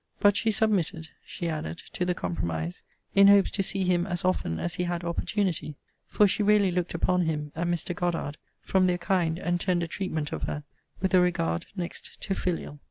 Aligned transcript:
But 0.19 0.35
she 0.35 0.49
submitted, 0.49 1.09
she 1.23 1.47
added, 1.47 1.77
to 1.93 2.05
the 2.05 2.15
compromise, 2.15 2.81
in 3.13 3.27
hopes 3.27 3.51
to 3.51 3.61
see 3.61 3.83
him 3.83 4.07
as 4.07 4.25
often 4.25 4.57
as 4.59 4.73
he 4.73 4.85
had 4.85 5.03
opportunity; 5.03 5.75
for 6.07 6.27
she 6.27 6.41
really 6.41 6.71
looked 6.71 6.95
upon 6.95 7.25
him, 7.27 7.51
and 7.53 7.71
Mr. 7.71 7.93
Goddard, 7.95 8.37
from 8.63 8.87
their 8.87 8.97
kind 8.97 9.37
and 9.37 9.61
tender 9.61 9.85
treatment 9.85 10.31
of 10.31 10.41
her, 10.41 10.63
with 11.01 11.13
a 11.13 11.19
regard 11.21 11.67
next 11.75 12.19
to 12.21 12.33
filial. 12.33 12.79